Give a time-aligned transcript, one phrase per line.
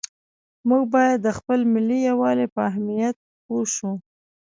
[0.67, 3.91] موږ باید د خپل ملي یووالي په اهمیت پوه شو.